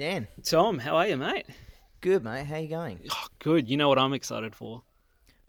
[0.00, 1.44] Dan, Tom, how are you, mate?
[2.00, 2.46] good mate.
[2.46, 3.00] How you going?
[3.12, 3.68] Oh, good.
[3.68, 4.82] You know what I'm excited for?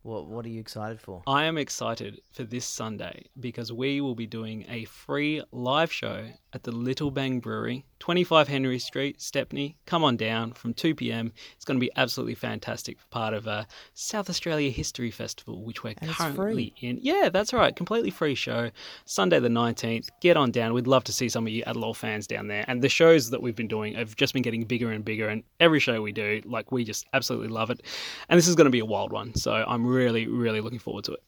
[0.02, 1.24] What What are you excited for?
[1.26, 6.28] I am excited for this Sunday because we will be doing a free live show
[6.54, 9.78] at the Little Bang Brewery, 25 Henry Street, Stepney.
[9.86, 11.32] Come on down from 2 p.m.
[11.56, 13.00] It's going to be absolutely fantastic.
[13.00, 17.00] For part of a South Australia History Festival, which we're And currently in.
[17.02, 17.76] Yeah, that's right.
[17.76, 18.72] Completely free show.
[19.06, 20.10] Sunday the 19th.
[20.22, 20.74] Get on down.
[20.74, 22.66] We'd love to see some of you Adelaide fans down there.
[22.68, 25.30] And the shows that we've been doing have just been getting bigger and bigger.
[25.30, 27.82] And every show we do, like, we just absolutely love it.
[28.30, 29.36] And this is going to be a wild one.
[29.36, 31.24] So I'm really, really looking forward to it.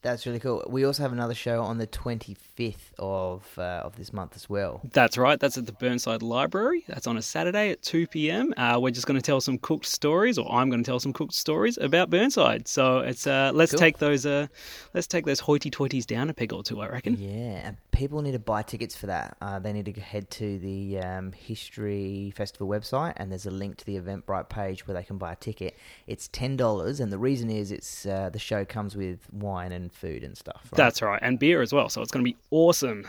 [0.00, 0.64] That's really cool.
[0.68, 4.48] We also have another show on the twenty fifth of uh, of this month as
[4.48, 4.80] well.
[4.92, 5.38] That's right.
[5.40, 6.84] That's at the Burnside Library.
[6.86, 8.54] That's on a Saturday at 2 p.m.
[8.56, 11.12] Uh, we're just going to tell some cooked stories, or I'm going to tell some
[11.12, 12.68] cooked stories about Burnside.
[12.68, 13.80] So it's uh, let's Cool.
[13.80, 14.46] take those uh,
[14.94, 16.80] let's take those hoity-toities down a peg or two.
[16.80, 17.16] I reckon.
[17.18, 19.36] Yeah, and people need to buy tickets for that.
[19.40, 23.76] Uh, they need to head to the um, History Festival website, and there's a link
[23.78, 25.76] to the Eventbrite page where they can buy a ticket.
[26.06, 29.87] It's ten dollars, and the reason is it's uh, the show comes with wine and
[29.92, 30.68] food and stuff.
[30.70, 30.76] Right?
[30.76, 31.88] That's right, and beer as well.
[31.88, 33.06] So it's going to be awesome.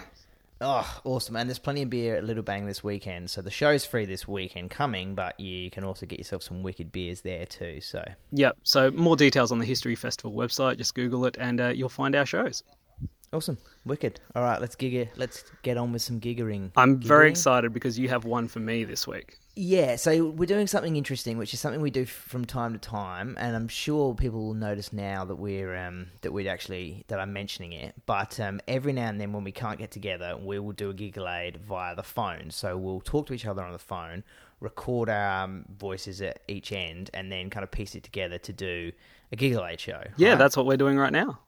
[0.61, 1.37] Oh, awesome.
[1.37, 3.29] And there's plenty of beer at Little Bang this weekend.
[3.29, 6.91] So the show's free this weekend coming, but you can also get yourself some wicked
[6.91, 7.79] beers there too.
[7.79, 8.57] So Yep.
[8.63, 10.77] So more details on the History Festival website.
[10.77, 12.63] Just Google it, and uh, you'll find our shows.
[13.33, 13.57] Awesome.
[13.85, 14.19] Wicked.
[14.35, 15.09] All right, let's gig it.
[15.15, 16.71] Let's get on with some giggering.
[16.75, 19.37] I'm very excited because you have one for me this week.
[19.61, 22.79] Yeah, so we're doing something interesting, which is something we do f- from time to
[22.79, 27.19] time, and I'm sure people will notice now that we're um, that we're actually that
[27.19, 27.93] I'm mentioning it.
[28.05, 30.93] But um, every now and then, when we can't get together, we will do a
[30.93, 32.51] giggle aid via the phone.
[32.51, 34.23] So we'll talk to each other on the phone,
[34.61, 38.53] record our um, voices at each end, and then kind of piece it together to
[38.53, 38.93] do
[39.33, 40.03] a giggle aid show.
[40.15, 40.37] Yeah, right?
[40.37, 41.39] that's what we're doing right now.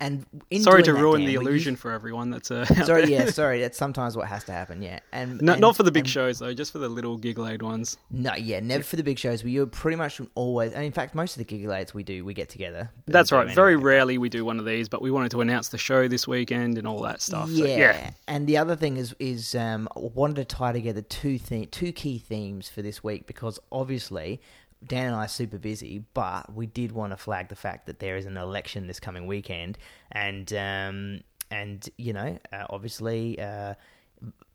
[0.00, 2.30] And in Sorry to ruin the illusion use- for everyone.
[2.30, 3.60] That's uh, Sorry, yeah, sorry.
[3.60, 4.82] That's sometimes what has to happen.
[4.82, 7.16] Yeah, and No, and- not for the big and- shows though, just for the little
[7.16, 7.96] giggle aid ones.
[8.10, 9.42] No, yeah, never for the big shows.
[9.42, 12.24] We are pretty much always, and in fact, most of the gig aids we do,
[12.24, 12.90] we get together.
[13.06, 13.48] That's right.
[13.54, 13.84] Very anyway.
[13.84, 16.78] rarely we do one of these, but we wanted to announce the show this weekend
[16.78, 17.48] and all that stuff.
[17.48, 17.64] Yeah.
[17.64, 18.10] So, yeah.
[18.28, 22.18] and the other thing is is um, wanted to tie together two the- two key
[22.18, 24.40] themes for this week because obviously
[24.84, 27.98] Dan and I are super busy, but we did want to flag the fact that
[27.98, 29.78] there is an election this coming weekend,
[30.12, 31.20] and um,
[31.50, 33.38] and you know, uh, obviously.
[33.40, 33.74] Uh,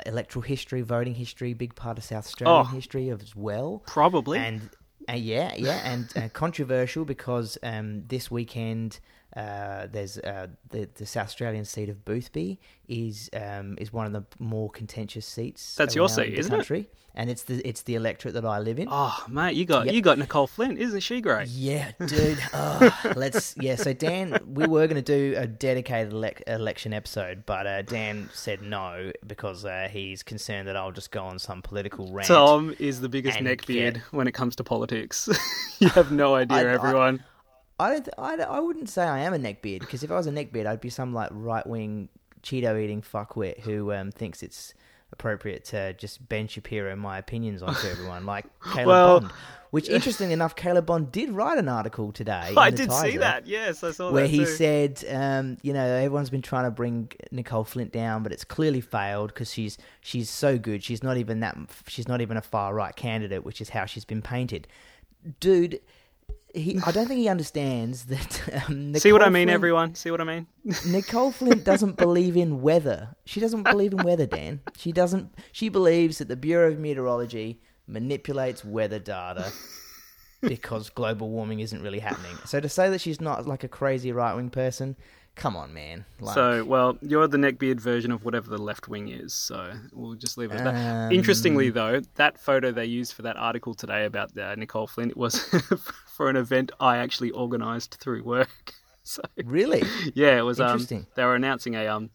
[0.08, 2.64] Electoral history, voting history, big part of South Australian Oh.
[2.64, 3.84] history as well.
[3.86, 4.40] Probably.
[4.40, 4.68] and
[5.08, 9.00] uh, yeah, yeah, and uh, controversial because um, this weekend
[9.36, 14.12] uh, there's uh, the the South Australian seat of Boothby is um, is one of
[14.14, 15.76] the more contentious seats.
[15.76, 16.90] That's your seat, isn't it?
[17.14, 18.88] And it's the it's the electorate that I live in.
[18.90, 19.96] oh, mate, you got Yep.
[19.96, 21.50] you got Nicolle Flint, isn't she great?
[21.50, 22.40] Yeah, dude.
[22.54, 23.54] Oh, let's.
[23.60, 27.82] Yeah, so Dan, we were going to do a dedicated elec election episode, but uh,
[27.82, 32.28] Dan said no because uh, he's concerned that I'll just go on some political rant.
[32.30, 35.28] Tom is the biggest neckbeard get- when it comes to politics.
[35.80, 37.20] you have no idea, I- everyone.
[37.20, 37.31] I
[37.90, 38.04] don't.
[38.06, 40.66] th- I, I wouldn't say I am a neckbeard because if I was a neckbeard,
[40.66, 42.10] I'd be some like right wing
[42.44, 44.74] Cheeto eating fuckwit who um, thinks it's
[45.12, 49.34] appropriate to just Ben Shapiro my opinions onto everyone, like Caleb Well- Bond.
[49.72, 52.54] Which, interestingly enough, Caleb Bond did write an article today.
[52.58, 53.48] I did see that.
[53.48, 54.14] Yes, I saw that.
[54.14, 58.34] Where he said, um, you know, everyone's been trying to bring Nicolle Flint down, but
[58.34, 60.84] it's clearly failed because she's she's so good.
[60.84, 61.58] She's not even that.
[61.88, 64.68] She's not even a far right candidate, which is how she's been painted.
[65.40, 65.80] Dude,
[66.54, 68.66] he, I don't think he understands that.
[68.70, 69.96] Um, See what I mean, Flint- everyone?
[69.96, 70.48] See what I mean?
[70.88, 73.16] Nicolle Flint doesn't believe in weather.
[73.26, 74.62] She doesn't believe in weather, Dan.
[74.78, 75.34] She doesn't.
[75.52, 79.52] She believes that the Bureau of Meteorology manipulates weather data
[80.42, 82.36] because global warming isn't really happening.
[82.46, 84.96] So to say that she's not like a crazy right wing person,
[85.36, 86.06] come on, man.
[86.20, 89.34] Like, So, well, you're the neckbeard version of whatever the left wing is.
[89.34, 91.06] So we'll just leave it at that.
[91.08, 95.16] Um, Interestingly, though, that photo they used for that article today about uh, Nicolle Flint
[95.16, 95.36] was
[96.22, 98.50] for an event I actually organised through work.
[99.04, 99.82] So really,
[100.14, 100.60] yeah, it was.
[100.60, 101.08] Um, Interesting.
[101.16, 102.12] they were announcing a um,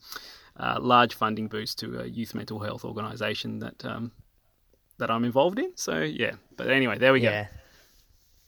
[0.56, 4.12] uh, large funding boost to a youth mental health organisation that um,
[4.99, 5.73] that I'm involved in.
[5.75, 7.44] So yeah, but anyway, there we go.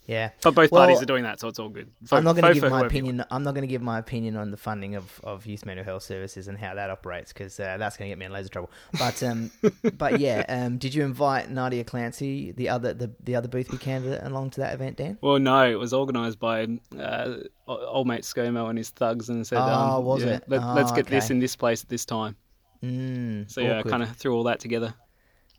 [0.08, 0.30] Yeah.
[0.42, 1.90] But both Well, parties are doing that, so it's all good.
[2.00, 3.22] Vote- I'm not going to give my opinion.
[3.30, 6.02] I'm not going to give my opinion on the funding of, of youth mental health
[6.02, 8.50] services and how that operates because uh, that's going to get me in loads of
[8.50, 8.70] trouble.
[8.98, 9.50] But um,
[9.98, 14.22] but yeah, um, did you invite Nadia Clancy, the other the, the other Boothby candidate,
[14.22, 15.18] along to that event, Dan?
[15.20, 16.66] Well, no, it was organised by
[16.98, 17.34] uh,
[17.66, 20.44] old mate ScoMo and his thugs, and said, Oh, um, was yeah, it?
[20.48, 22.34] Let, Oh, let's get this in this place at this time.
[22.82, 24.94] Mm, So yeah, I kind of threw all that together.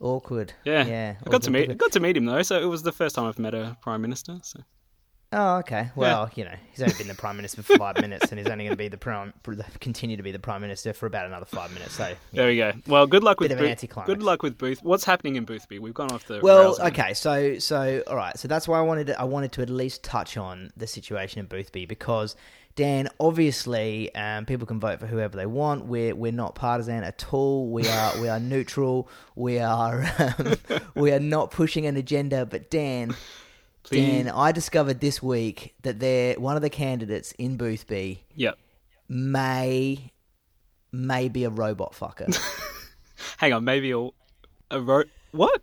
[0.00, 0.52] Awkward.
[0.64, 1.14] Yeah, yeah.
[1.24, 3.26] I got to meet got to meet him though, so it was the first time
[3.26, 4.38] I've met a prime minister.
[4.42, 4.60] So
[5.32, 5.90] Oh, okay.
[5.94, 8.64] Well, you know, he's only been the prime minister for five minutes, and he's only
[8.64, 9.32] going to be the prime,
[9.78, 11.94] continue to be the prime minister for about another five minutes.
[11.94, 12.14] So yeah.
[12.32, 12.72] There we go.
[12.88, 14.06] Well, good luck with Bit of an Booth.
[14.06, 14.82] Good luck with Booth.
[14.82, 15.78] What's happening in Boothby?
[15.78, 19.08] We've gone off the Well, okay, so so all right, so that's why I wanted
[19.08, 22.34] to, I wanted to at least touch on the situation in Boothby because
[22.76, 25.86] Dan, obviously, um, people can vote for whoever they want.
[25.86, 27.68] We're we're not partisan at all.
[27.70, 29.08] We are we are neutral.
[29.36, 30.04] We are
[30.38, 30.54] um,
[30.94, 32.46] we are not pushing an agenda.
[32.46, 33.14] But Dan,
[33.82, 34.24] Please.
[34.24, 38.58] Dan, I discovered this week that they're one of the candidates in Boothby Yep.
[39.08, 40.12] may
[40.92, 42.34] may be a robot fucker,
[43.38, 43.64] Hang on.
[43.64, 44.08] Maybe a,
[44.70, 45.60] a ro- what?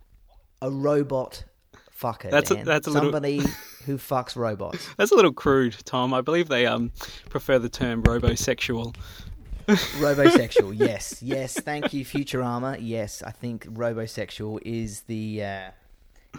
[0.62, 1.44] a robot
[2.00, 2.30] fucker.
[2.30, 2.64] That's a- Dan.
[2.64, 3.38] that's a little- somebody
[3.86, 4.86] who fucks robots.
[4.98, 6.12] That's a little crude, Tom.
[6.12, 6.92] I believe they um
[7.30, 8.94] prefer the term robosexual.
[9.68, 11.58] Robosexual, yes, yes.
[11.60, 12.78] Thank you, Futurama.
[12.80, 15.70] Yes, I think robosexual is the uh,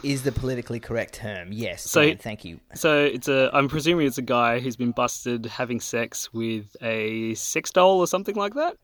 [0.02, 1.52] is the politically correct term.
[1.52, 2.60] Yes, So- Dan, thank you.
[2.74, 3.50] So it's a.
[3.52, 8.06] I'm presuming it's a guy who's been busted having sex with a sex doll or
[8.06, 8.76] something like that.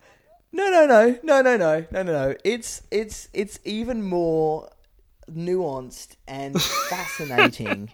[0.53, 2.35] No, no, no, no, no, no, no, no, no.
[2.45, 4.71] It's it's it's even more
[5.31, 7.91] nuanced and fascinating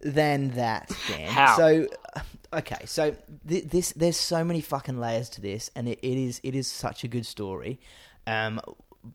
[0.00, 1.30] than that, Dan.
[1.30, 1.56] How?
[1.56, 2.20] So, uh,
[2.54, 3.14] okay, so
[3.48, 6.66] th- this there's so many fucking layers to this, and it, it is it is
[6.66, 7.80] such a good story.
[8.26, 8.60] Um,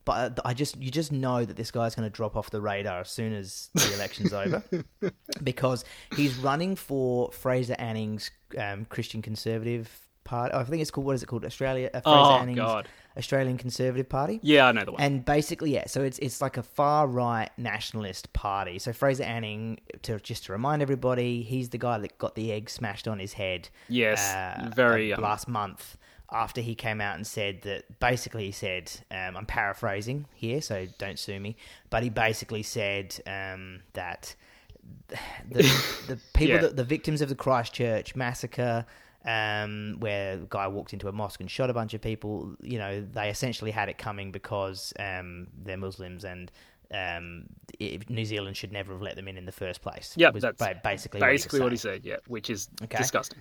[0.06, 3.02] but I just you just know that this guy's going to drop off the radar
[3.02, 4.64] as soon as the election's over,
[5.44, 5.84] because
[6.16, 10.54] he's running for Fraser Anning's um, Christian Conservative Party.
[10.54, 11.46] I think it's called what is it called?
[11.46, 12.88] Australia uh, Fraser Oh, Anning's God.
[13.18, 14.40] Australian Conservative Party.
[14.42, 15.02] Yeah, I know the one.
[15.02, 15.86] And basically, yeah.
[15.88, 18.80] So it's it's like a far right nationalist party.
[18.80, 22.70] So Fraser Anning, to just to remind everybody, he's the guy that got the egg
[22.70, 23.70] smashed on his head.
[23.90, 25.98] Yes, uh, very, uh, last month
[26.34, 28.00] after he came out and said that.
[28.00, 31.58] Basically, he said, um, I'm paraphrasing here, so don't sue me.
[31.90, 34.36] But he basically said um, that
[35.50, 35.64] the
[36.08, 36.62] the people Yeah.
[36.62, 38.86] that the victims of the Christchurch massacre,
[39.26, 42.78] um, where the guy walked into a mosque and shot a bunch of people, you
[42.78, 46.52] know, they essentially had it coming because um, they're Muslims and.
[46.94, 47.46] Um,
[47.80, 50.14] it, New Zealand should never have let them in in the first place.
[50.18, 52.06] Yep, was that's ba- basically Basically, what what he he was saying said.
[52.06, 52.98] Yeah, which is Okay.
[52.98, 53.40] disgusting.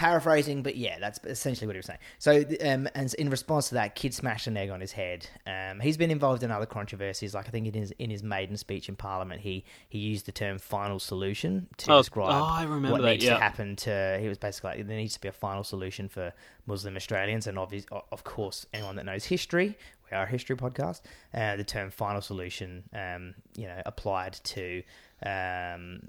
[0.00, 1.98] Paraphrasing, but yeah, that's essentially what he was saying.
[2.18, 5.28] So, um, and in response to that, kid smashed an egg on his head.
[5.46, 8.56] Um, he's been involved in other controversies, like I think in his in his maiden
[8.56, 12.62] speech in Parliament, he he used the term "final solution" to Oh, describe oh, I
[12.62, 13.34] remember what that, needs yeah.
[13.34, 14.18] to happen to.
[14.18, 16.32] He was basically like, there needs to be a final solution for
[16.66, 19.76] Muslim Australians, and obvious, of course, anyone that knows history.
[20.10, 21.02] We are a history podcast.
[21.34, 24.82] Uh, the term "final solution," um, you know, applied to
[25.26, 26.00] um,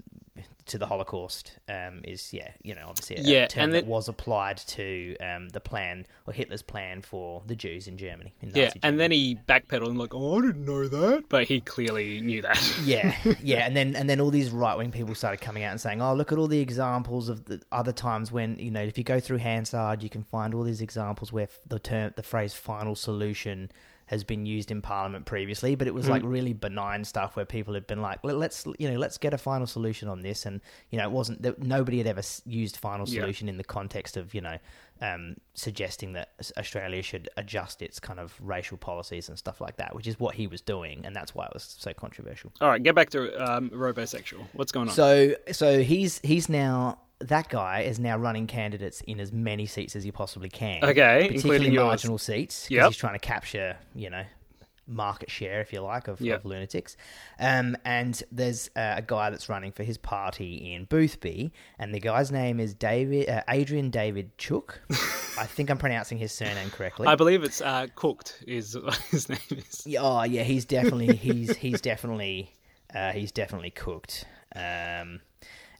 [0.66, 4.08] to the Holocaust um, is yeah, you know, obviously a Yeah, term and that was
[4.08, 8.34] applied to um, the plan or Hitler's plan for the Jews in Germany.
[8.40, 11.44] In Yeah, Nazi and then he backpedaled and like, oh, I didn't know that, but
[11.44, 12.78] he clearly knew that.
[12.84, 15.80] yeah, yeah, and then and then all these right wing people started coming out and
[15.80, 18.96] saying, "Oh, look at all the examples of the other times when you know if
[18.96, 22.54] you go through Hansard, you can find all these examples where the term the phrase
[22.54, 23.70] final solution."
[24.12, 27.72] Has been used in Parliament previously, but it was like really benign stuff where people
[27.72, 30.60] had been like, "Let- "Let's, you know, let's get a final solution on this," and
[30.90, 33.22] you know, it wasn't that nobody had ever used final Yeah.
[33.22, 34.58] solution in the context of you know
[35.00, 36.28] um, suggesting that
[36.58, 40.34] Australia should adjust its kind of racial policies and stuff like that, which is what
[40.34, 42.52] he was doing, and that's why it was so controversial.
[42.60, 44.44] All right, get back to um, robosexual.
[44.52, 44.94] What's going on?
[44.94, 49.96] So so he's he's now that guy is now running candidates in as many seats
[49.96, 50.84] as he possibly can.
[50.84, 51.84] Okay, particularly including yours.
[51.86, 52.86] marginal seats because Yep.
[52.88, 54.24] he's trying to capture you know
[54.88, 56.40] market share, if you like, of, Yep.
[56.40, 56.96] of lunatics.
[57.38, 62.00] Um, and there's uh, a guy that's running for his party in Boothby, and the
[62.00, 64.74] guy's name is David uh, Adrian David Cheok.
[65.38, 67.06] I think I'm pronouncing his surname correctly.
[67.06, 68.42] I believe it's uh, cooked.
[68.46, 69.86] Is what his name is.
[69.86, 72.52] Yeah, oh yeah, he's definitely he's he's definitely
[72.94, 74.24] uh, he's definitely cooked.
[74.54, 75.20] Um,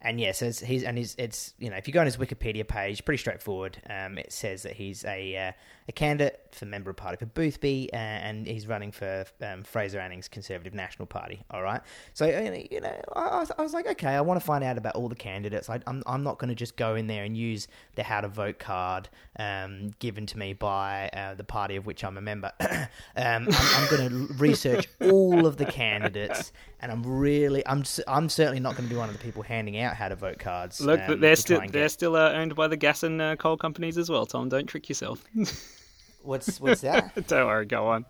[0.04, 2.06] and yes, yeah, so it's, he's and he's it's you know if you go on
[2.06, 3.80] his Wikipedia page, pretty straightforward.
[3.88, 5.52] Um, it says that he's a uh,
[5.88, 9.98] a candidate for member of party for Boothby, uh, and he's running for um, Fraser
[9.98, 11.42] Anning's Conservative National Party.
[11.50, 11.80] All right,
[12.12, 15.08] so you know I, I was- like, okay, I want to find out about all
[15.08, 15.70] the candidates.
[15.70, 18.28] I, I'm I'm not going to just go in there and use the how to
[18.28, 19.08] vote card
[19.38, 22.52] um, given to me by uh, the party of which I'm a member.
[22.60, 28.28] um, I'm, I'm going to research all of the candidates, and I'm really I'm I'm
[28.28, 30.80] certainly not going to be one of the people handing out how to vote cards.
[30.80, 33.56] Look, um, they're still they're get- still uh, owned by the gas and uh, coal
[33.56, 34.26] companies as well.
[34.26, 35.24] Tom, don't trick yourself.
[36.22, 37.14] what's what's that?
[37.28, 38.04] don't worry, go on.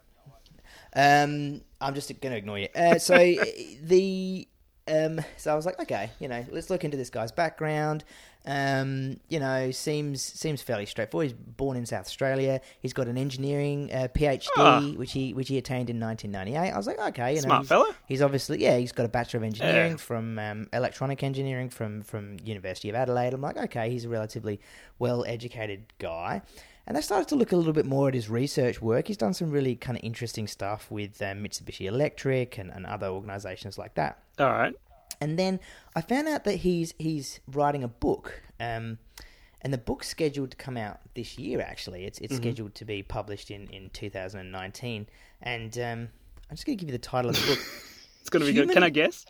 [0.95, 2.69] Um, I'm just going to ignore you.
[2.75, 3.17] Uh, so
[3.83, 4.47] the
[4.89, 8.05] um, so I was like, okay, you know, let's look into this guy's background.
[8.45, 11.29] Um, you know, seems seems fairly straightforward.
[11.29, 12.61] He's born in South Australia.
[12.81, 14.81] He's got an engineering uh, PhD, Ah.
[14.97, 16.73] which he which he attained in 1998.
[16.73, 17.95] I was like, okay, you know, Smart he's, fella.
[18.09, 19.97] He's obviously yeah, he's got a bachelor of engineering Yeah.
[19.99, 23.33] from um, electronic engineering from from University of Adelaide.
[23.33, 24.61] I'm like, okay, he's a relatively
[24.99, 26.43] well educated guy.
[26.87, 29.07] And I started to look a little bit more at his research work.
[29.07, 33.07] He's done some really kind of interesting stuff with um, Mitsubishi Electric and, and other
[33.07, 34.19] organizations like that.
[34.39, 34.75] All right.
[35.21, 35.61] And then
[35.95, 38.99] I found out that he's he's writing a book, um,
[39.61, 41.61] and the book's scheduled to come out this year.
[41.61, 45.07] Actually, it's it's scheduled to be published in, in 2019.
[45.41, 46.09] And um,
[46.51, 47.59] I'm just going to give you the title of the book.
[48.21, 48.71] It's going to be good.
[48.71, 49.27] Can I guess?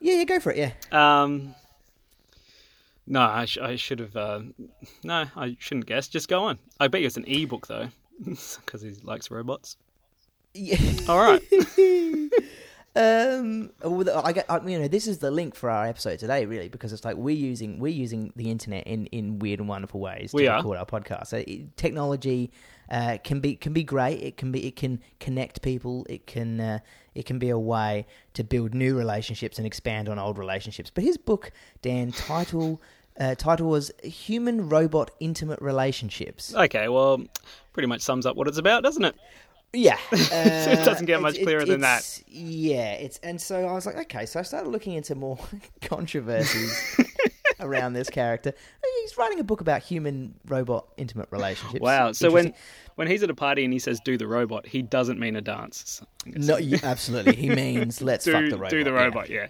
[0.00, 0.58] yeah, yeah, go for it.
[0.58, 0.72] Yeah,
[1.22, 1.54] Um,
[3.12, 4.16] no, I, sh- I should have.
[4.16, 4.40] Uh,
[5.04, 6.08] no, I shouldn't guess.
[6.08, 6.58] Just go on.
[6.80, 7.88] I bet you it's an e-book though,
[8.24, 9.76] because he likes robots.
[10.54, 10.78] yeah.
[11.08, 11.42] All right.
[12.94, 16.44] Um, well, I get, I, you know, this is the link for our episode today,
[16.44, 19.98] really, because it's like we're using we're using the internet in, in weird and wonderful
[19.98, 20.58] ways to We are.
[20.58, 21.28] record our podcast.
[21.28, 22.50] So it, technology
[22.90, 24.22] uh, can be can be great.
[24.22, 26.06] It can be it can connect people.
[26.10, 26.78] It can uh,
[27.14, 30.90] it can be a way to build new relationships and expand on old relationships.
[30.94, 31.50] But his book,
[31.80, 32.82] Dan, title
[33.18, 36.54] uh, title was Human Robot Intimate Relationships.
[36.54, 36.88] Okay.
[36.88, 37.22] Well,
[37.72, 39.14] pretty much sums up what it's about, doesn't it?
[39.74, 42.22] Yeah, It doesn't get uh, much it- clearer than that.
[42.26, 45.38] Yeah, it's and so I was like, okay, so I started looking into more
[45.80, 47.00] controversies
[47.60, 48.52] around this character.
[49.00, 51.80] He's writing a book about human robot intimate relationships.
[51.80, 52.12] Wow.
[52.12, 52.52] So when
[52.96, 55.40] when he's at a party and he says "do the robot," he doesn't mean a
[55.40, 56.02] dance.
[56.26, 58.70] No, you, absolutely, he means let's do fuck the robot.
[58.70, 58.96] do the yeah.
[59.04, 59.30] robot.
[59.30, 59.48] Yeah.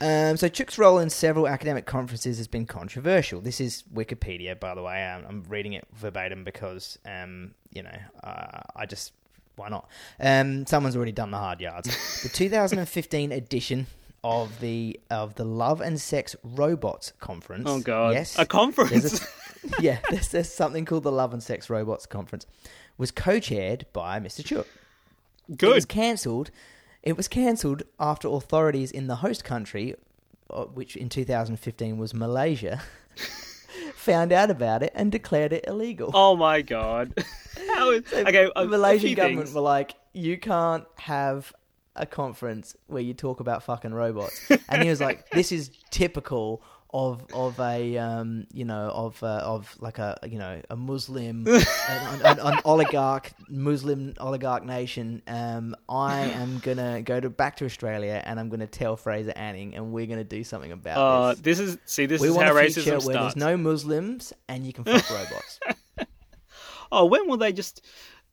[0.00, 3.40] Um, so Cheok's role in several academic conferences has been controversial.
[3.40, 5.04] This is Wikipedia, by the way.
[5.04, 9.12] Um, I'm reading it verbatim because, um, you know, uh, I just
[9.56, 9.88] why not?
[10.20, 11.88] Um, someone's already done the hard yards.
[12.22, 13.88] the 2015 edition
[14.22, 17.64] of the of the Love and Sex Robots Conference.
[17.66, 18.14] Oh God.
[18.14, 18.90] yes, A conference.
[18.90, 19.26] There's a-
[19.82, 22.46] yeah, there's, there's something called the Love and Sex Robots Conference.
[22.98, 24.42] Was co-chaired by Mr.
[24.44, 24.66] Cheok.
[25.48, 26.50] It was cancelled.
[27.02, 29.94] It was cancelled after authorities in the host country,
[30.50, 32.82] uh, which in 2015 was Malaysia,
[33.94, 36.10] found out about it and declared it illegal.
[36.14, 37.12] Oh my God.
[37.74, 38.50] How is, So okay.
[38.54, 39.54] the Malaysian government things.
[39.54, 41.52] were like, "You can't have
[41.96, 46.62] a conference where you talk about fucking robots," and he was like, "This is typical."
[46.90, 51.46] Of of a um you know of uh, of like a you know a Muslim
[51.46, 51.62] an,
[52.24, 58.22] an, an oligarch Muslim oligarch nation um I am gonna go to back to Australia
[58.24, 61.58] and I'm gonna tell Fraser Anning and we're gonna do something about Uh, this.
[61.58, 62.06] this is see.
[62.06, 63.34] This we is want how a racism where starts.
[63.34, 65.60] there's no Muslims and you can fuck robots.
[66.90, 67.84] oh, when will they just?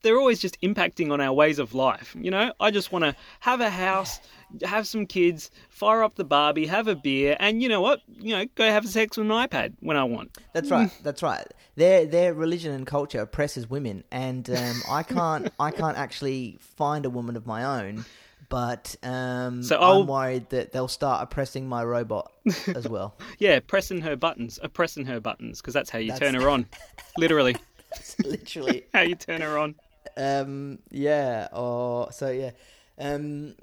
[0.02, 2.16] They're always just impacting on our ways of life.
[2.18, 4.20] You know, I just want to have a house,
[4.64, 8.02] have some kids, fire up the Barbie, have a beer, and you know what?
[8.08, 10.38] You know, go have sex with an iPad when I want.
[10.54, 10.90] That's right.
[11.04, 11.46] That's right.
[11.75, 17.06] Their their religion and culture oppresses women, and um, I can't I can't actually find
[17.06, 18.06] a woman of my own.
[18.48, 22.32] But um, So I'll- I'm worried that they'll start oppressing my robot
[22.75, 23.18] as well.
[23.40, 26.48] Yeah, pressing her buttons, uh, pressing her buttons, because that's how you That's- turn her
[26.50, 26.68] on.
[27.18, 27.56] Literally,
[28.24, 28.86] Literally.
[28.94, 29.74] how you turn her on.
[30.16, 31.48] Um, yeah.
[31.54, 32.52] Or so yeah.
[33.00, 33.56] Um,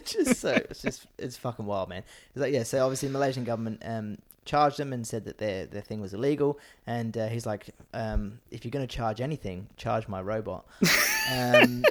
[0.04, 2.02] just so it's just it's fucking wild, man.
[2.30, 2.62] It's like yeah.
[2.62, 6.14] So obviously, the Malaysian government um charged them and said that their their thing was
[6.14, 6.58] illegal.
[6.86, 10.64] And uh, he's like, um, if you're going to charge anything, charge my robot.
[11.30, 11.84] Um,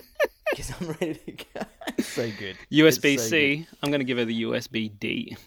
[0.49, 1.61] because I'm ready to go.
[1.99, 2.57] It's so good.
[2.71, 3.67] USB It's so C.
[3.83, 5.37] I'm going to give her the USB D.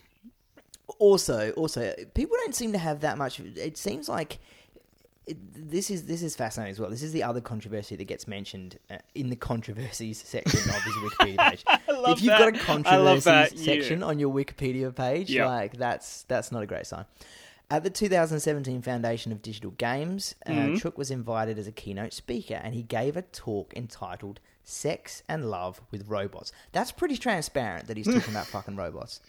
[0.99, 4.39] also also people don't seem to have that much it seems like
[5.31, 8.27] it, this is this is fascinating as well this is the other controversy that gets
[8.29, 12.53] mentioned uh, in the controversies section of his wikipedia page love if you've got a
[12.53, 12.87] that.
[12.87, 13.67] I love controversies.
[13.67, 13.75] Yeah.
[13.75, 15.47] section on your wikipedia page Yeah.
[15.47, 17.05] like that's that's not a great sign
[17.73, 20.81] at the 2017 Foundation of Digital Games, uh, Mhm.
[20.81, 25.49] Cheok was invited as a keynote speaker, and he gave a talk entitled "Sex and
[25.49, 29.21] Love with Robots." That's pretty transparent that he's talking about fucking robots.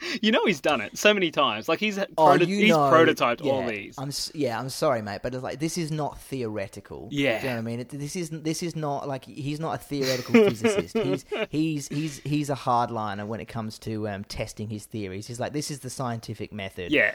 [0.22, 1.68] You know he's done it so many times.
[1.68, 3.94] Like he's Oh, proto- you he's know, prototyped yeah, all these.
[3.98, 7.08] I'm yeah, I'm sorry, mate, but it's like this is not theoretical.
[7.10, 7.38] Yeah.
[7.40, 7.80] do you know what I mean?
[7.80, 10.96] It, this is this is not like he's not a theoretical physicist.
[10.98, 15.26] He's he's he's he's a hardliner when it comes to um, testing his theories.
[15.26, 16.90] He's like, this is the scientific method.
[16.92, 17.14] Yeah,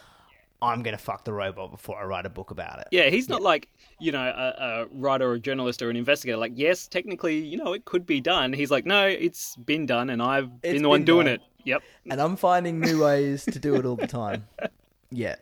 [0.66, 2.88] I'm gonna fuck the robot before I write a book about it.
[2.92, 3.10] yeah.
[3.10, 3.68] He's not like
[4.00, 6.38] you know a, a writer or a journalist or an investigator.
[6.38, 8.54] Like yes, technically, you know, it could be done.
[8.54, 11.36] He's like, no, it's been done, and I've It's been the one doing done.
[11.36, 11.42] it.
[11.64, 11.82] Yep.
[12.12, 14.48] and I'm finding new ways to do it all the time.
[15.12, 15.36] Yeah,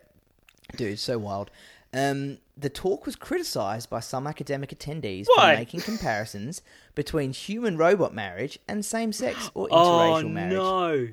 [0.76, 1.50] dude, so wild.
[1.92, 5.54] Um, the talk was criticised by some academic attendees Why?
[5.54, 6.62] for making comparisons
[6.94, 9.76] between human-robot marriage and same-sex or Oh
[10.22, 10.52] interracial marriage.
[10.52, 11.08] no.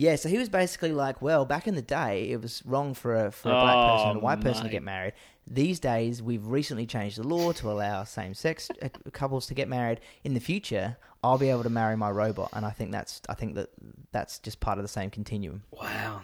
[0.00, 3.26] Yeah, so he was basically like, well, back in the day, it was wrong for
[3.26, 4.72] a for a black person and a Oh, white person to mate.
[4.72, 5.12] get married.
[5.46, 8.70] These days, we've recently changed the law to allow same sex
[9.12, 10.00] couples to get married.
[10.24, 13.34] In the future, I'll be able to marry my robot, and I think that's I
[13.34, 13.68] think that
[14.10, 15.64] that's just part of the same continuum.
[15.70, 16.22] Wow.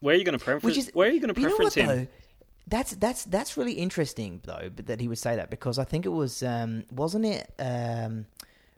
[0.00, 0.64] Where are you going to preference?
[0.64, 1.98] Which is where are you going to but you know preference what, him?
[1.98, 2.06] though?
[2.66, 6.06] That's that's that's really interesting though, but that he would say that because I think
[6.06, 8.24] it was um, wasn't it um,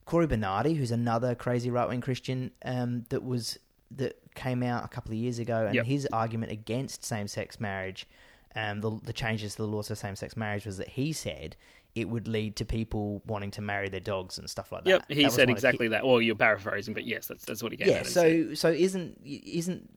[0.06, 3.56] Cory Bernardi, who's another crazy right wing Christian um, that was
[3.92, 5.86] that came out a couple of years ago, and Yep.
[5.86, 8.06] his argument against same sex marriage,
[8.54, 11.56] um, the, the changes to the laws of same sex marriage was that he said
[11.94, 14.90] it would lead to people wanting to marry their dogs and stuff like that.
[14.90, 16.06] Yep, he was said one of hi- exactly that.
[16.06, 17.94] Well, you're paraphrasing, but yes, that's that's what he gave yeah.
[17.94, 18.48] out and said.
[18.48, 19.90] So so isn't isn't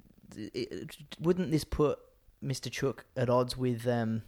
[1.20, 2.00] wouldn't this put
[2.44, 2.72] Mr.
[2.72, 4.24] Cheok at odds with um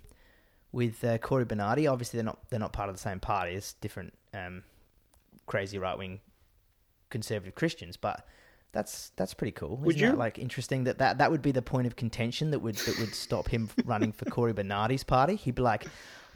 [0.72, 1.88] with uh, Cory Bernardi?
[1.88, 3.54] Obviously, they're not they're not part of the same party.
[3.54, 4.64] It's different um
[5.48, 6.20] crazy right wing
[7.10, 8.26] conservative Christians, but.
[8.76, 9.78] That's that's pretty cool.
[9.78, 12.52] Would Isn't that, you- like interesting that, that that would be the point of contention
[12.52, 15.36] that would that would stop him running for Cory Bernardi's party?
[15.38, 15.86] He'd be like,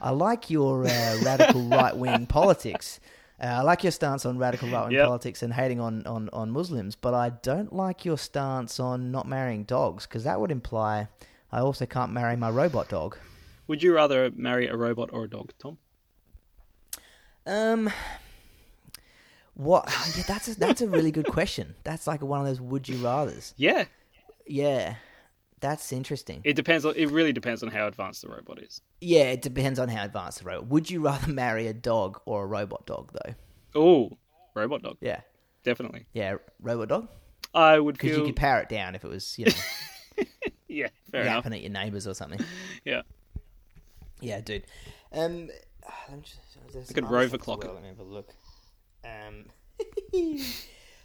[0.00, 2.98] "I like your uh, radical right wing politics.
[3.42, 5.06] Uh, I like your stance on radical right wing Yep.
[5.06, 9.26] politics and hating on, on, on Muslims, but I don't like your stance on not
[9.28, 11.08] marrying dogs because that would imply
[11.52, 13.16] I also can't marry my robot dog.
[13.66, 15.78] Would you rather marry a robot or a dog, Tom?
[17.46, 17.90] Um,
[19.54, 19.86] what?
[20.16, 21.74] Yeah, that's a, that's a really good question.
[21.84, 23.54] That's like one of those would you rather's.
[23.56, 23.84] Yeah,
[24.46, 24.94] Yeah,
[25.60, 26.40] that's interesting.
[26.44, 26.84] it depends.
[26.84, 28.80] On, it really depends on how advanced the robot is.
[29.00, 30.68] Yeah, it depends on how advanced the robot.
[30.68, 33.34] Would you rather marry a dog or a robot dog though?
[33.74, 34.16] Oh,
[34.54, 35.20] robot dog, Yeah,
[35.62, 36.06] definitely.
[36.12, 37.08] yeah, robot dog
[37.54, 38.20] I would because feel.
[38.20, 40.24] you could power it down if it was you know
[40.68, 41.34] yeah, fair enough.
[41.44, 42.40] yapping at your neighbours or something.
[42.84, 43.02] Yeah,
[44.20, 44.64] Yeah, dude.
[45.12, 45.52] Um, me
[46.22, 46.38] just,
[46.74, 47.64] at some Rover clock.
[47.64, 47.74] well.
[47.74, 48.28] Let me have a look.
[49.04, 49.46] Um,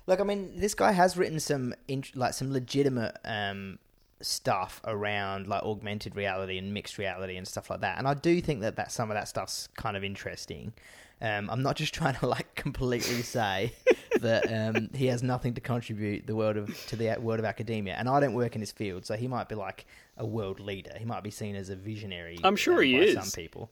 [0.07, 3.79] look, I mean, this guy has written some int- like some legitimate um
[4.21, 8.39] stuff around like augmented reality and mixed reality and stuff like that, and I do
[8.41, 10.73] think that that some of that stuff's kind of interesting.
[11.21, 13.73] Um, I'm not just trying to like completely say
[14.21, 17.95] that um, he has nothing to contribute the world of to the world of academia,
[17.97, 19.85] and I don't work in his field, so he might be like
[20.17, 20.91] a world leader.
[20.97, 22.37] He might be seen as a visionary.
[22.43, 23.13] I'm sure um, he by is.
[23.15, 23.69] Some people.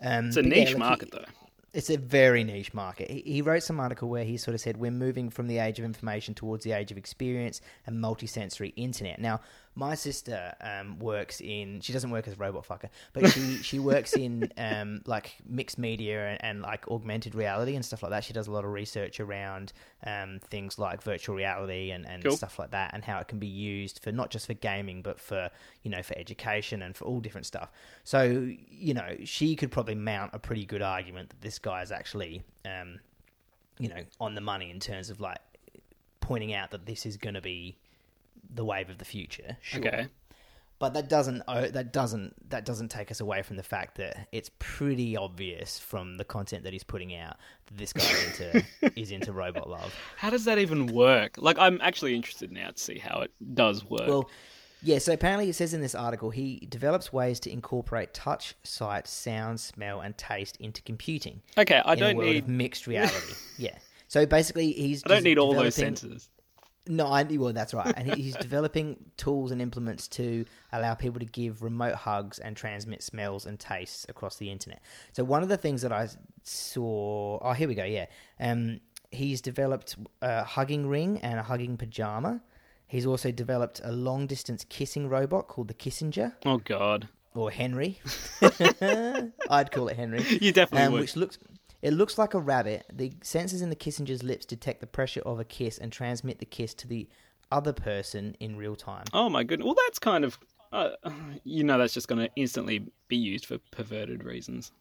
[0.00, 1.24] Um, it's a but yeah, niche look, he- market though.
[1.74, 3.10] It's a very niche market.
[3.10, 5.78] He, he wrote some article where he sort of said we're moving from the age
[5.78, 9.20] of information towards the age of experience and multisensory internet.
[9.20, 9.40] Now,
[9.74, 11.80] my sister um, works in.
[11.80, 15.78] She doesn't work as a robot fucker, but she she works in um, like mixed
[15.78, 18.24] media and, and like augmented reality and stuff like that.
[18.24, 19.72] She does a lot of research around
[20.04, 22.36] um, things like virtual reality and, and Cool.
[22.36, 25.20] stuff like that, and how it can be used for not just for gaming, but
[25.20, 25.48] for
[25.84, 27.70] you know for education and for all different stuff.
[28.02, 28.22] So
[28.68, 32.42] you know she could probably mount a pretty good argument that this guy is actually
[32.64, 32.98] um,
[33.78, 35.38] you know on the money in terms of like
[36.20, 37.78] pointing out that this is going to be
[38.54, 39.56] the wave of the future.
[39.62, 39.80] Sure.
[39.80, 40.08] Okay.
[40.78, 44.28] But that doesn't oh, that doesn't that doesn't take us away from the fact that
[44.30, 48.64] it's pretty obvious from the content that he's putting out that this guy is into
[49.00, 49.92] is into robot love.
[50.16, 51.34] How does that even work?
[51.36, 54.06] Like, I'm actually interested now to see how it does work.
[54.06, 54.30] Well,
[54.82, 54.98] yeah.
[54.98, 59.60] So apparently, it says in this article he develops ways to incorporate touch, sight, sound,
[59.60, 61.42] smell, and taste into computing.
[61.56, 62.48] okay, I don't need.
[62.48, 63.34] mixed reality.
[63.56, 63.76] yeah.
[64.08, 66.28] So basically, he's I don't need all those senses.
[66.90, 67.92] No, I, well, that's right.
[67.96, 73.02] And he's developing tools and implements to allow people to give remote hugs and transmit
[73.02, 74.80] smells and tastes across the internet.
[75.12, 76.08] So one of the things that I
[76.44, 77.84] saw, oh, here we go.
[77.84, 78.06] Yeah,
[78.40, 82.40] um, he's developed a hugging ring and a hugging pajama.
[82.88, 88.00] He's also developed a long distance kissing robot called the Kissenger Oh God, or Henry.
[89.50, 91.00] I'd call it Henry you definitely um, would.
[91.02, 91.38] which looks
[91.80, 92.86] it looks like a rabbit.
[92.92, 96.46] The sensors in the kissenger's lips detect the pressure of a kiss and transmit the
[96.46, 97.08] kiss to the
[97.52, 99.04] other person in real time.
[99.12, 99.66] Oh my goodness.
[99.66, 100.38] Well, that's kind of.
[100.72, 100.90] Uh,
[101.44, 104.72] you know, that's just going to instantly be used for perverted reasons.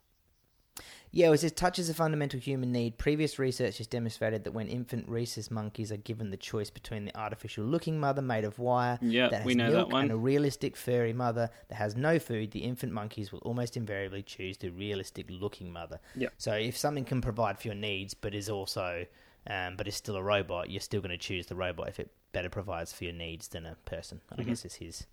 [1.12, 2.98] Yeah, it says touch is a fundamental human need.
[2.98, 7.16] Previous research has demonstrated that when infant rhesus monkeys are given the choice between the
[7.18, 10.04] artificial looking mother made of wire Yeah, that has we know that milk one.
[10.04, 14.22] and a realistic furry mother that has no food, the infant monkeys will almost invariably
[14.22, 16.00] choose the realistic looking mother.
[16.16, 16.34] Yep.
[16.38, 19.06] So if something can provide for your needs but is also
[19.50, 22.12] um, but is still a robot, you're still going to choose the robot if it
[22.34, 24.20] better provides for your needs than a person.
[24.30, 24.50] I Mm-hmm.
[24.50, 25.08] guess is his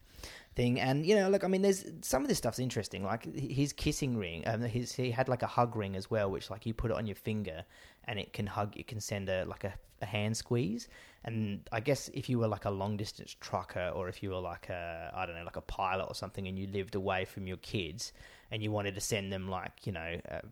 [0.54, 0.80] thing.
[0.80, 3.04] And you know, look, I mean, there's some of this stuff's interesting.
[3.04, 6.50] Like his kissing ring, um, his he had like a hug ring as well, which
[6.50, 7.64] like you put it on your finger
[8.04, 8.76] and it can hug.
[8.76, 10.88] It can send a like a, a hand squeeze.
[11.24, 14.40] And I guess if you were like a long distance trucker, or if you were
[14.40, 17.46] like a I don't know, like a pilot or something, and you lived away from
[17.46, 18.12] your kids,
[18.50, 20.20] and you wanted to send them like you know.
[20.28, 20.42] A,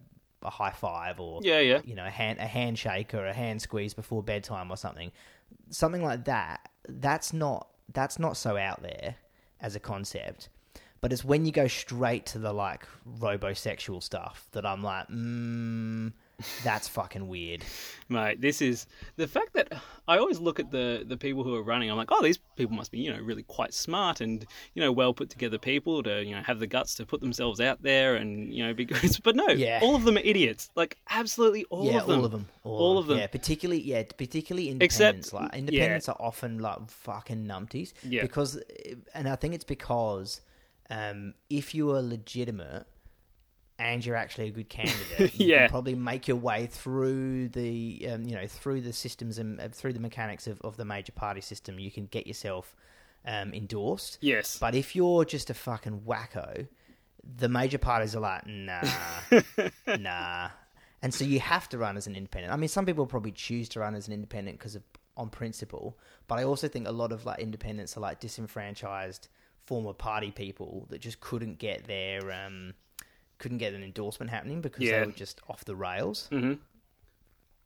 [0.45, 1.81] a high five or Yeah, yeah.
[1.85, 5.13] you know a hand a handshake or a hand squeeze before bedtime or something
[5.71, 9.15] something like that that's not that's not so out there
[9.63, 10.49] as a concept.
[11.01, 12.87] But it's when you go straight to the like
[13.19, 16.13] robosexual stuff that I'm like, mm,
[16.65, 17.65] that's fucking weird.
[18.09, 19.73] Mate, this is the fact that
[20.07, 21.91] I always look at the the people who are running.
[21.91, 24.93] I'm like, oh, these people must be, you know, really quite smart and you know,
[24.93, 28.17] well put together people to you know have the guts to put themselves out there
[28.17, 28.99] and you know be good.
[29.25, 29.81] But no, Yeah.
[29.83, 30.71] all of them are idiots.
[30.75, 32.11] Like absolutely all yeah, of them.
[32.11, 32.49] Yeah, all of them.
[32.65, 33.19] All of them.
[33.19, 35.33] Yeah, particularly yeah, particularly Except- independents.
[35.33, 37.93] like independents are often like fucking numpties.
[38.03, 38.23] Yeah.
[38.23, 38.61] Because,
[39.15, 40.41] and I think it's because
[40.91, 42.87] um, if you are legitimate
[43.83, 45.59] and you're actually a good candidate, you Yeah.
[45.63, 49.69] can probably make your way through the um, you know through the systems and uh,
[49.71, 51.79] through the mechanics of, of the major party system.
[51.79, 52.77] You can get yourself
[53.27, 54.19] um, endorsed.
[54.21, 54.59] Yes.
[54.59, 56.69] But if you're just a fucking wacko,
[57.39, 58.83] the major parties are like, nah,
[59.99, 60.49] nah.
[61.05, 62.53] And so you have to run as an independent.
[62.53, 64.83] I mean, some people probably choose to run as an independent because of
[65.17, 69.29] on principle, but I also think a lot of like independents are like disenfranchised
[69.67, 72.73] former party people that just couldn't get their um
[73.43, 75.01] couldn't get an endorsement happening because Yeah.
[75.01, 76.29] they were just off the rails.
[76.31, 76.55] hmm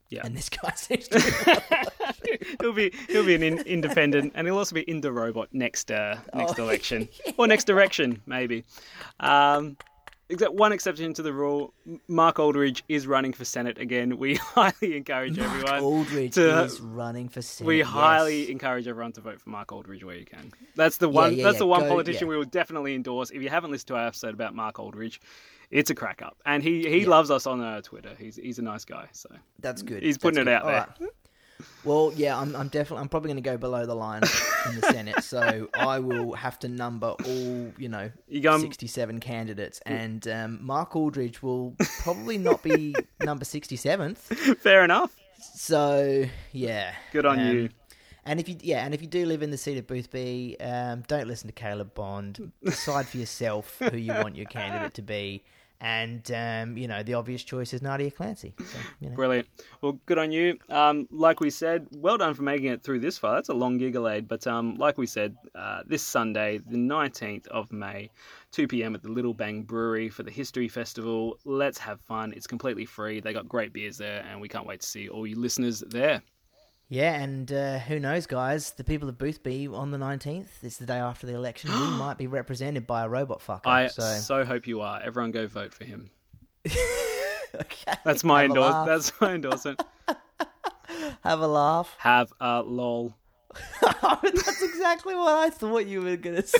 [0.08, 0.22] Yeah.
[0.24, 4.58] And this guy seems to be he'll be he'll be an in, independent, and he'll
[4.58, 8.64] also be in the robot next uh, next Oh, election or next direction maybe.
[9.20, 9.76] Um,
[10.28, 11.72] except one exception to the rule:
[12.08, 14.16] Mark Aldridge is running for senate again.
[14.18, 15.80] We highly encourage everyone.
[15.80, 17.66] Aldridge to- is running for senate.
[17.68, 17.86] we yes.
[17.88, 20.52] highly encourage everyone to vote for Mark Aldridge where you can.
[20.76, 21.34] That's the one.
[21.34, 22.30] yeah, that's yeah, the one go- politician yeah.
[22.32, 23.30] we will definitely endorse.
[23.30, 25.20] If you haven't listened to our episode about Mark Aldridge,
[25.70, 28.14] it's a crack up, and he he loves us on uh, Twitter.
[28.18, 29.08] He's he's a nice guy.
[29.12, 29.28] So
[29.60, 30.02] That's good.
[30.02, 30.52] He's That's putting it good.
[30.54, 30.86] out All there.
[31.00, 31.10] right.
[31.84, 34.22] Well, yeah, I'm, I'm definitely, I'm probably going to go below the line
[34.68, 39.20] in the Senate, so I will have to number all, you know, You going- 67
[39.20, 44.18] candidates, and um, Mark Aldridge will probably not be number 67th.
[44.58, 45.16] fair enough.
[45.54, 47.68] So, yeah, Good on um, you.
[48.26, 51.04] And if you, yeah, and if you do live in the seat of Boothby, um,
[51.06, 52.50] don't listen to Caleb Bond.
[52.64, 55.44] Decide for yourself who you want your candidate to be,
[55.80, 58.52] and um, you know the obvious choice is Nadia Clancy.
[58.58, 59.14] So, you know.
[59.14, 59.46] Brilliant.
[59.80, 60.58] Well, good on you.
[60.68, 63.36] Um, like we said, well done for making it through this far.
[63.36, 67.72] That's a long gigglade, but um, like we said, uh, this Sunday, the 19th of
[67.72, 68.10] May,
[68.50, 68.96] 2 p.m.
[68.96, 71.38] at the Little Bang Brewery for the History Festival.
[71.44, 72.32] Let's have fun.
[72.32, 73.20] It's completely free.
[73.20, 76.22] They got great beers there, and we can't wait to see all you listeners there.
[76.88, 78.70] Yeah, and uh, who knows, guys?
[78.72, 82.16] The people of Boothby on the 19th, it's the day after the election, we might
[82.16, 83.66] be represented by a robot fucker.
[83.66, 85.00] I so, so hope you are.
[85.02, 86.10] Everyone go vote for him.
[86.66, 87.94] okay.
[88.04, 88.86] That's my endorse.
[88.86, 89.82] That's my endorsement.
[91.24, 91.92] Have a laugh.
[91.98, 93.14] Have a lol.
[93.82, 96.58] That's exactly what I thought you were going to say.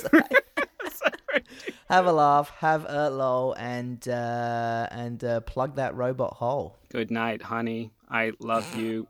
[1.89, 6.75] have a laugh, have a lol, and uh, and uh, plug that robot hole.
[6.89, 7.91] Good night, honey.
[8.09, 9.07] I love you.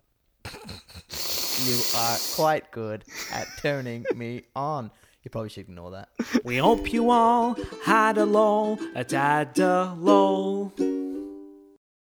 [1.65, 4.91] You are quite good at turning me on.
[5.23, 6.09] You probably should ignore that.
[6.43, 10.71] We hope you all had a lol, a dad a lol.